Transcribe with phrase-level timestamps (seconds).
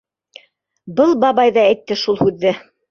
[1.01, 2.61] Былай бабай ҙа әйтте шул һүҙҙе...